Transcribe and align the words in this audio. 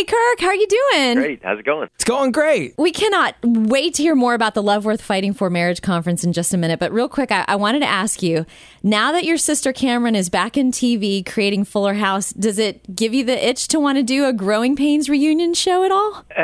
Hey, 0.00 0.04
Kirk, 0.06 0.40
how 0.40 0.46
are 0.46 0.54
you 0.54 0.66
doing? 0.66 1.14
Great. 1.16 1.40
How's 1.42 1.58
it 1.58 1.66
going? 1.66 1.86
It's 1.94 2.04
going 2.04 2.32
great. 2.32 2.72
We 2.78 2.90
cannot 2.90 3.34
wait 3.44 3.92
to 3.96 4.02
hear 4.02 4.14
more 4.14 4.32
about 4.32 4.54
the 4.54 4.62
Love 4.62 4.86
Worth 4.86 5.02
Fighting 5.02 5.34
for 5.34 5.50
Marriage 5.50 5.82
conference 5.82 6.24
in 6.24 6.32
just 6.32 6.54
a 6.54 6.56
minute. 6.56 6.80
But 6.80 6.90
real 6.90 7.06
quick, 7.06 7.30
I, 7.30 7.44
I 7.46 7.56
wanted 7.56 7.80
to 7.80 7.86
ask 7.86 8.22
you 8.22 8.46
now 8.82 9.12
that 9.12 9.24
your 9.24 9.36
sister 9.36 9.74
Cameron 9.74 10.16
is 10.16 10.30
back 10.30 10.56
in 10.56 10.72
TV 10.72 11.26
creating 11.26 11.66
Fuller 11.66 11.92
House, 11.92 12.32
does 12.32 12.58
it 12.58 12.96
give 12.96 13.12
you 13.12 13.24
the 13.24 13.46
itch 13.46 13.68
to 13.68 13.78
want 13.78 13.98
to 13.98 14.02
do 14.02 14.24
a 14.24 14.32
Growing 14.32 14.74
Pains 14.74 15.10
reunion 15.10 15.52
show 15.52 15.84
at 15.84 15.92
all? 15.92 16.24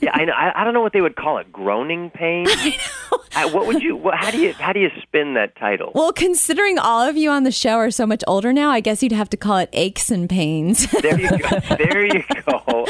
yeah, 0.00 0.10
I, 0.12 0.24
know, 0.24 0.32
I, 0.32 0.60
I 0.60 0.64
don't 0.64 0.74
know 0.74 0.82
what 0.82 0.92
they 0.92 1.00
would 1.00 1.14
call 1.14 1.38
it. 1.38 1.52
Groaning 1.52 2.10
pain. 2.10 2.48
I, 3.34 3.44
what 3.46 3.66
would 3.66 3.82
you? 3.82 3.96
What, 3.96 4.14
how 4.14 4.30
do 4.30 4.38
you? 4.38 4.52
How 4.54 4.72
do 4.72 4.80
you 4.80 4.90
spin 5.02 5.34
that 5.34 5.56
title? 5.56 5.92
Well, 5.94 6.12
considering 6.12 6.78
all 6.78 7.06
of 7.06 7.16
you 7.16 7.30
on 7.30 7.42
the 7.44 7.52
show 7.52 7.74
are 7.74 7.90
so 7.90 8.06
much 8.06 8.24
older 8.26 8.52
now, 8.52 8.70
I 8.70 8.80
guess 8.80 9.02
you'd 9.02 9.12
have 9.12 9.28
to 9.30 9.36
call 9.36 9.58
it 9.58 9.68
aches 9.72 10.10
and 10.10 10.28
pains. 10.28 10.90
There 10.90 11.20
you 11.20 11.28
go. 11.38 11.48
There 11.76 12.06
you 12.06 12.22
go. 12.46 12.85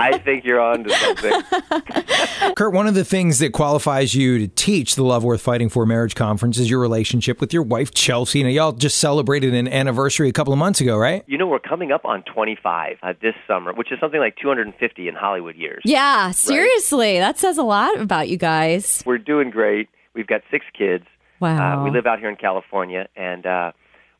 I 0.00 0.18
think 0.18 0.44
you're 0.44 0.60
on 0.60 0.84
to 0.84 0.90
something. 0.90 2.54
Kirk, 2.56 2.72
one 2.72 2.86
of 2.86 2.94
the 2.94 3.04
things 3.04 3.38
that 3.38 3.52
qualifies 3.52 4.14
you 4.14 4.38
to 4.38 4.48
teach 4.48 4.94
the 4.94 5.02
Love 5.04 5.24
Worth 5.24 5.40
Fighting 5.42 5.68
for 5.68 5.84
Marriage 5.86 6.14
Conference 6.14 6.58
is 6.58 6.70
your 6.70 6.80
relationship 6.80 7.40
with 7.40 7.52
your 7.52 7.62
wife, 7.62 7.92
Chelsea. 7.92 8.42
Now, 8.42 8.48
y'all 8.48 8.72
just 8.72 8.98
celebrated 8.98 9.54
an 9.54 9.68
anniversary 9.68 10.28
a 10.28 10.32
couple 10.32 10.52
of 10.52 10.58
months 10.58 10.80
ago, 10.80 10.96
right? 10.96 11.24
You 11.26 11.38
know, 11.38 11.46
we're 11.46 11.58
coming 11.58 11.92
up 11.92 12.04
on 12.04 12.22
25 12.24 12.96
uh, 13.02 13.12
this 13.20 13.34
summer, 13.46 13.72
which 13.72 13.92
is 13.92 13.98
something 14.00 14.20
like 14.20 14.36
250 14.36 15.08
in 15.08 15.14
Hollywood 15.14 15.56
years. 15.56 15.82
Yeah, 15.84 16.30
seriously. 16.30 17.18
That 17.18 17.38
says 17.38 17.58
a 17.58 17.62
lot 17.62 17.98
about 18.00 18.28
you 18.28 18.36
guys. 18.36 19.02
We're 19.06 19.18
doing 19.18 19.50
great. 19.50 19.88
We've 20.14 20.26
got 20.26 20.42
six 20.50 20.64
kids. 20.76 21.04
Wow. 21.40 21.80
Uh, 21.80 21.84
we 21.84 21.90
live 21.90 22.06
out 22.06 22.18
here 22.18 22.28
in 22.28 22.36
California, 22.36 23.08
and 23.16 23.46
uh, 23.46 23.72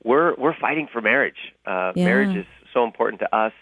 we're 0.05 0.35
we're 0.37 0.55
fighting 0.59 0.89
for 0.93 1.01
marriage. 1.03 1.37
Uh, 1.67 1.93
Yeah. 1.95 2.05
Marriage 2.07 2.37
is 2.37 2.47
so 2.73 2.85
important 2.85 3.21
to 3.21 3.37
us. 3.37 3.53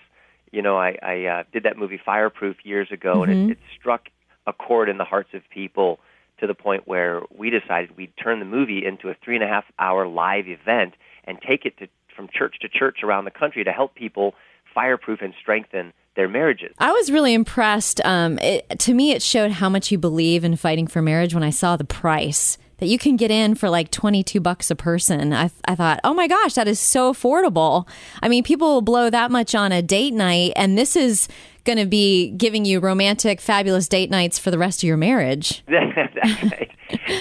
You 0.53 0.63
know, 0.63 0.79
I, 0.79 0.97
I 1.03 1.25
uh, 1.25 1.43
did 1.53 1.65
that 1.65 1.77
movie 1.77 2.01
Fireproof 2.05 2.57
years 2.65 2.89
ago, 2.91 3.21
Mm-hmm. 3.21 3.31
and 3.31 3.51
it, 3.51 3.53
it 3.55 3.59
struck 3.79 4.09
a 4.47 4.53
chord 4.53 4.89
in 4.89 4.99
the 4.99 5.05
hearts 5.05 5.31
of 5.35 5.43
people 5.51 5.99
to 6.41 6.47
the 6.47 6.55
point 6.55 6.87
where 6.87 7.23
we 7.37 7.51
decided 7.51 7.97
we'd 7.97 8.13
turn 8.23 8.39
the 8.39 8.45
movie 8.47 8.85
into 8.87 9.09
a 9.09 9.15
three 9.23 9.35
and 9.35 9.45
a 9.45 9.49
half 9.49 9.65
hour 9.79 10.07
live 10.07 10.47
event 10.49 10.95
and 11.25 11.39
take 11.47 11.67
it 11.67 11.77
to, 11.79 11.89
from 12.15 12.29
church 12.33 12.57
to 12.61 12.69
church 12.69 12.99
around 13.03 13.25
the 13.25 13.31
country 13.31 13.65
to 13.65 13.73
help 13.73 13.95
people 13.95 14.35
fireproof 14.73 15.21
and 15.21 15.35
strengthen 15.41 15.93
their 16.15 16.29
marriages. 16.29 16.75
I 16.79 16.93
was 16.93 17.11
really 17.11 17.35
impressed. 17.35 18.01
Um, 18.05 18.39
it, 18.39 18.79
to 18.81 18.95
me, 18.95 19.13
it 19.13 19.23
showed 19.23 19.51
how 19.53 19.69
much 19.69 19.91
you 19.91 19.99
believe 19.99 20.45
in 20.45 20.57
fighting 20.57 20.87
for 20.87 21.03
marriage 21.03 21.35
when 21.35 21.43
I 21.43 21.51
saw 21.51 21.77
the 21.77 21.85
price 21.85 22.57
that 22.79 22.87
you 22.87 22.99
can 22.99 23.17
get 23.17 23.31
in 23.31 23.55
for 23.55 23.69
like 23.69 23.91
22 23.91 24.41
bucks 24.41 24.71
a 24.71 24.77
person. 24.77 25.33
I, 25.33 25.51
I 25.65 25.75
thought, 25.75 26.01
oh 26.05 26.15
my 26.15 26.27
gosh, 26.27 26.55
that 26.55 26.69
is 26.69 26.81
so 26.81 27.13
affordable. 27.13 27.87
I 28.23 28.29
mean, 28.29 28.43
people 28.43 28.75
will 28.75 28.83
blow 28.83 29.11
that 29.11 29.31
much 29.31 29.55
on 29.55 29.73
a 29.73 29.83
date 29.83 30.15
night, 30.15 30.53
and 30.57 30.79
this 30.79 30.97
is 30.97 31.29
going 31.65 31.79
to 31.79 31.87
be 31.87 32.31
giving 32.31 32.65
you 32.65 32.81
romantic, 32.81 33.41
fabulous 33.41 33.89
date 33.89 34.11
nights 34.11 34.39
for 34.39 34.51
the 34.51 34.59
rest 34.59 34.83
of 34.83 34.87
your 34.87 34.97
marriage. 34.97 35.63
That's 35.69 36.43
right. 36.43 36.71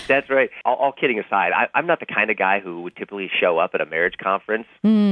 That's 0.07 0.29
right. 0.29 0.49
All, 0.63 0.75
all 0.75 0.91
kidding 0.93 1.19
aside, 1.19 1.51
I, 1.53 1.67
I'm 1.73 1.85
not 1.85 1.99
the 1.99 2.05
kind 2.05 2.29
of 2.31 2.37
guy 2.37 2.61
who 2.61 2.81
would 2.83 2.95
typically 2.95 3.29
show 3.41 3.57
up 3.57 3.71
at 3.73 3.81
a 3.81 3.85
marriage 3.85 4.15
conference, 4.21 4.67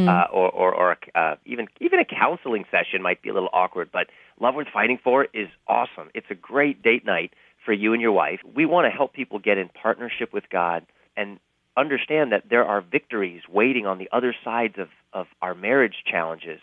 uh, 0.07 0.27
or 0.31 0.49
or, 0.49 0.73
or 0.73 0.97
uh, 1.15 1.35
even 1.45 1.67
even 1.81 1.99
a 1.99 2.05
counseling 2.05 2.63
session 2.71 3.01
might 3.01 3.21
be 3.21 3.29
a 3.29 3.33
little 3.33 3.49
awkward. 3.51 3.89
But 3.91 4.07
Love 4.39 4.55
Worth 4.55 4.67
Fighting 4.73 4.99
For 5.03 5.25
is 5.33 5.49
awesome. 5.67 6.09
It's 6.13 6.27
a 6.29 6.35
great 6.35 6.81
date 6.81 7.05
night 7.05 7.33
for 7.65 7.73
you 7.73 7.93
and 7.93 8.01
your 8.01 8.11
wife. 8.11 8.39
We 8.55 8.65
want 8.65 8.85
to 8.85 8.95
help 8.95 9.13
people 9.13 9.39
get 9.39 9.57
in 9.57 9.69
partnership 9.69 10.31
with 10.31 10.45
God 10.49 10.85
and 11.17 11.39
understand 11.75 12.31
that 12.31 12.43
there 12.49 12.63
are 12.63 12.81
victories 12.81 13.41
waiting 13.49 13.85
on 13.85 13.97
the 13.97 14.09
other 14.11 14.33
sides 14.43 14.75
of, 14.77 14.87
of 15.11 15.27
our 15.41 15.53
marriage 15.53 16.03
challenges 16.09 16.59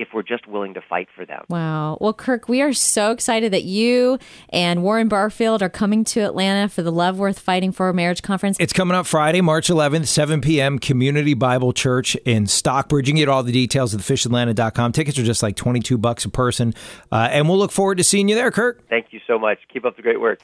if 0.00 0.08
we're 0.14 0.22
just 0.22 0.46
willing 0.46 0.74
to 0.74 0.80
fight 0.80 1.08
for 1.14 1.26
them. 1.26 1.44
Wow. 1.48 1.98
Well, 2.00 2.14
Kirk, 2.14 2.48
we 2.48 2.62
are 2.62 2.72
so 2.72 3.12
excited 3.12 3.52
that 3.52 3.64
you 3.64 4.18
and 4.48 4.82
Warren 4.82 5.08
Barfield 5.08 5.62
are 5.62 5.68
coming 5.68 6.04
to 6.04 6.20
Atlanta 6.20 6.68
for 6.68 6.82
the 6.82 6.90
Love 6.90 7.18
Worth 7.18 7.38
Fighting 7.38 7.70
for 7.70 7.92
Marriage 7.92 8.22
conference. 8.22 8.56
It's 8.58 8.72
coming 8.72 8.96
up 8.96 9.06
Friday, 9.06 9.40
March 9.40 9.68
11th, 9.68 10.06
7 10.06 10.40
p.m., 10.40 10.78
Community 10.78 11.34
Bible 11.34 11.72
Church 11.72 12.16
in 12.24 12.46
Stockbridge. 12.46 13.08
You 13.08 13.12
can 13.12 13.18
get 13.18 13.28
all 13.28 13.42
the 13.42 13.52
details 13.52 13.94
at 13.94 14.00
thefishatlanta.com. 14.00 14.92
Tickets 14.92 15.18
are 15.18 15.24
just 15.24 15.42
like 15.42 15.56
22 15.56 15.98
bucks 15.98 16.24
a 16.24 16.30
person. 16.30 16.74
Uh, 17.12 17.28
and 17.30 17.48
we'll 17.48 17.58
look 17.58 17.72
forward 17.72 17.98
to 17.98 18.04
seeing 18.04 18.28
you 18.28 18.34
there, 18.34 18.50
Kirk. 18.50 18.88
Thank 18.88 19.08
you 19.10 19.20
so 19.26 19.38
much. 19.38 19.58
Keep 19.72 19.84
up 19.84 19.96
the 19.96 20.02
great 20.02 20.20
work. 20.20 20.40